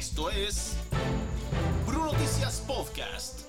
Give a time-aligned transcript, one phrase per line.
[0.00, 0.76] Esto es
[1.86, 3.40] Bruno Noticias Podcast.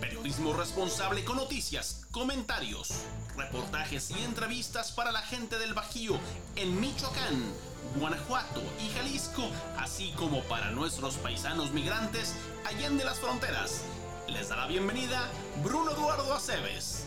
[0.00, 2.92] Periodismo responsable con noticias, comentarios,
[3.36, 6.16] reportajes y entrevistas para la gente del Bajío
[6.54, 7.42] en Michoacán,
[7.96, 13.82] Guanajuato y Jalisco, así como para nuestros paisanos migrantes allá de las fronteras.
[14.28, 15.28] Les da la bienvenida
[15.64, 17.02] Bruno Eduardo Aceves.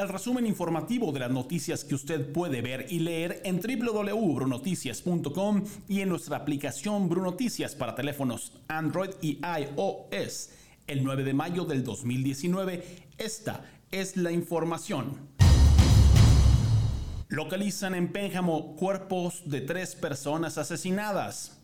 [0.00, 6.00] El resumen informativo de las noticias que usted puede ver y leer en www.brunoticias.com y
[6.00, 10.50] en nuestra aplicación Brunoticias para teléfonos Android y iOS.
[10.86, 12.82] El 9 de mayo del 2019,
[13.18, 15.28] esta es la información.
[17.28, 21.58] Localizan en Pénjamo cuerpos de tres personas asesinadas.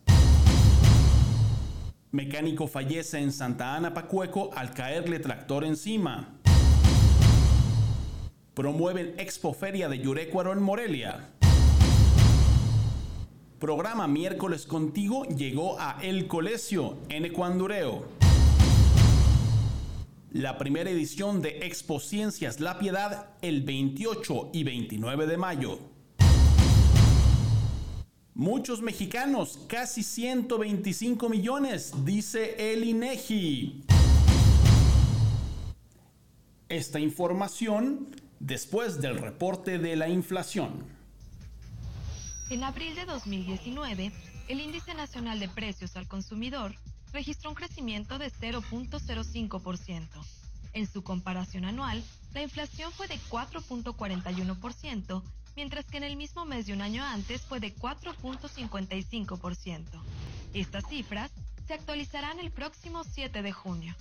[2.11, 6.36] Mecánico fallece en Santa Ana Pacueco al caerle tractor encima
[8.57, 11.29] promueven Expo Feria de Yurecuaro en Morelia.
[13.59, 18.05] Programa Miércoles Contigo llegó a El Colegio en Ecuandureo.
[20.31, 25.77] La primera edición de Expo Ciencias La Piedad el 28 y 29 de mayo.
[28.33, 33.83] Muchos mexicanos, casi 125 millones, dice el INEGI.
[36.69, 40.85] Esta información después del reporte de la inflación.
[42.49, 44.11] En abril de 2019,
[44.47, 46.75] el índice nacional de precios al consumidor
[47.11, 50.07] registró un crecimiento de 0.05%.
[50.73, 52.01] En su comparación anual,
[52.33, 55.23] la inflación fue de 4.41%,
[55.55, 59.83] mientras que en el mismo mes de un año antes fue de 4.55%.
[60.53, 61.31] Estas cifras
[61.67, 63.93] se actualizarán el próximo 7 de junio.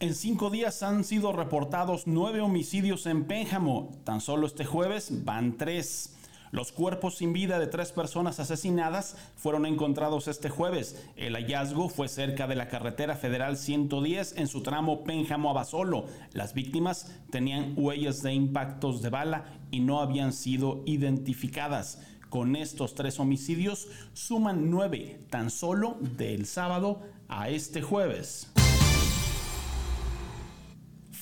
[0.00, 3.90] En cinco días han sido reportados nueve homicidios en Pénjamo.
[4.04, 6.14] Tan solo este jueves van tres.
[6.52, 11.04] Los cuerpos sin vida de tres personas asesinadas fueron encontrados este jueves.
[11.16, 16.06] El hallazgo fue cerca de la carretera federal 110 en su tramo Pénjamo-Abasolo.
[16.32, 22.00] Las víctimas tenían huellas de impactos de bala y no habían sido identificadas.
[22.28, 28.52] Con estos tres homicidios suman nueve tan solo del sábado a este jueves.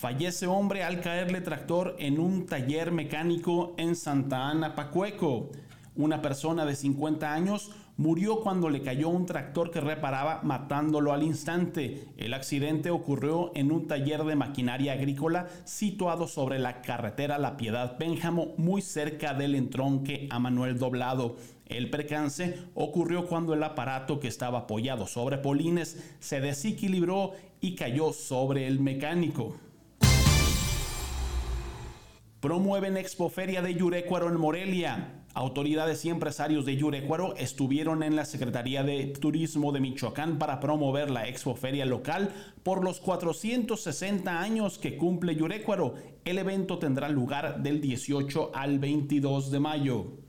[0.07, 5.51] Fallece hombre al caerle tractor en un taller mecánico en Santa Ana, Pacueco.
[5.97, 11.25] Una persona de 50 años murió cuando le cayó un tractor que reparaba matándolo al
[11.25, 12.05] instante.
[12.19, 17.97] El accidente ocurrió en un taller de maquinaria agrícola situado sobre la carretera La Piedad
[17.97, 21.35] Pénjamo, muy cerca del entronque a Manuel Doblado.
[21.67, 28.13] El percance ocurrió cuando el aparato que estaba apoyado sobre polines se desequilibró y cayó
[28.13, 29.57] sobre el mecánico
[32.47, 35.25] promueven Expoferia de Yurecuaro en Morelia.
[35.35, 41.11] Autoridades y empresarios de Yurecuaro estuvieron en la Secretaría de Turismo de Michoacán para promover
[41.11, 42.31] la Expoferia local
[42.63, 45.95] por los 460 años que cumple Yurecuaro.
[46.25, 50.26] El evento tendrá lugar del 18 al 22 de mayo.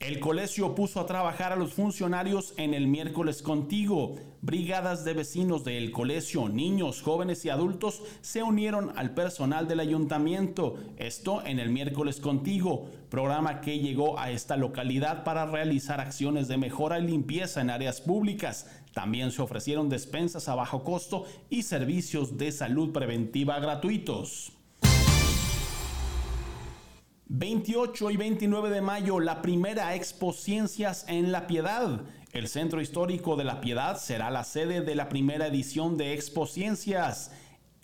[0.00, 4.16] El colegio puso a trabajar a los funcionarios en el miércoles contigo.
[4.42, 10.76] Brigadas de vecinos del colegio, niños, jóvenes y adultos se unieron al personal del ayuntamiento.
[10.98, 16.58] Esto en el miércoles contigo, programa que llegó a esta localidad para realizar acciones de
[16.58, 18.66] mejora y limpieza en áreas públicas.
[18.92, 24.52] También se ofrecieron despensas a bajo costo y servicios de salud preventiva gratuitos.
[27.26, 32.02] 28 y 29 de mayo, la primera Expo Ciencias en La Piedad.
[32.32, 36.46] El Centro Histórico de La Piedad será la sede de la primera edición de Expo
[36.46, 37.32] Ciencias.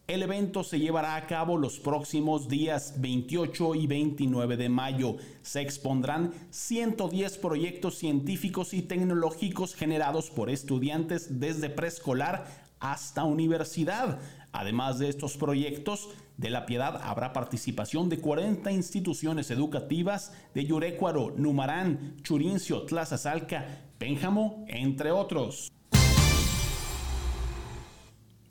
[0.06, 5.17] El evento se llevará a cabo los próximos días 28 y 29 de mayo.
[5.41, 12.45] Se expondrán 110 proyectos científicos y tecnológicos generados por estudiantes desde preescolar
[12.78, 14.19] hasta universidad.
[14.53, 16.09] Además de estos proyectos,
[16.41, 23.66] de la Piedad habrá participación de 40 instituciones educativas de Yurecuaro, Numarán, Churincio, Tlazazalca,
[23.98, 25.71] Pénjamo, entre otros.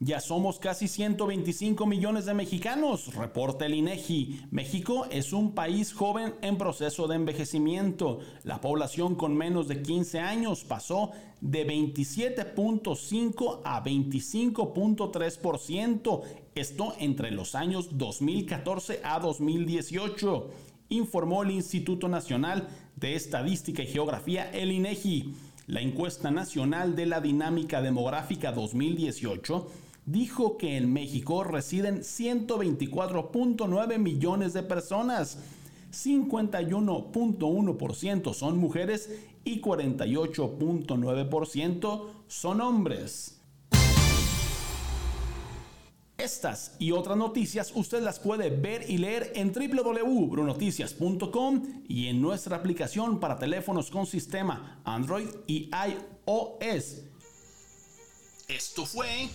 [0.01, 4.45] Ya somos casi 125 millones de mexicanos, reporta el INEGI.
[4.49, 8.19] México es un país joven en proceso de envejecimiento.
[8.43, 11.11] La población con menos de 15 años pasó
[11.41, 16.21] de 27.5 a 25.3%,
[16.55, 20.49] esto entre los años 2014 a 2018,
[20.87, 25.33] informó el Instituto Nacional de Estadística y Geografía, el INEGI.
[25.67, 29.67] La encuesta nacional de la dinámica demográfica 2018
[30.11, 35.37] dijo que en México residen 124.9 millones de personas.
[35.91, 39.11] 51.1% son mujeres
[39.43, 43.35] y 48.9% son hombres.
[46.17, 52.57] Estas y otras noticias usted las puede ver y leer en www.brunoticias.com y en nuestra
[52.57, 57.03] aplicación para teléfonos con sistema Android y iOS.
[58.49, 59.29] Esto fue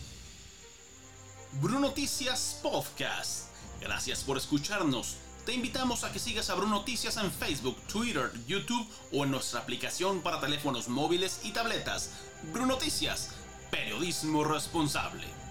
[1.61, 3.45] Brunoticias Podcast.
[3.81, 5.17] Gracias por escucharnos.
[5.47, 10.21] Te invitamos a que sigas a Brunoticias en Facebook, Twitter, YouTube o en nuestra aplicación
[10.21, 12.11] para teléfonos móviles y tabletas.
[12.53, 13.31] Brunoticias,
[13.71, 15.44] periodismo responsable.